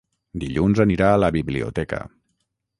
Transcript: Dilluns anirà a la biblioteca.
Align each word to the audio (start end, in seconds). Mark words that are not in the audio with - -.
Dilluns 0.43 0.81
anirà 0.85 1.11
a 1.17 1.21
la 1.25 1.31
biblioteca. 1.37 2.03